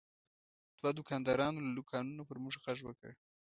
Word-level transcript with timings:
دوه 0.79 0.91
دوکاندارانو 0.99 1.65
له 1.67 1.71
دوکانونو 1.79 2.21
پر 2.29 2.37
موږ 2.43 2.55
غږ 2.63 2.79
وکړ. 2.83 3.11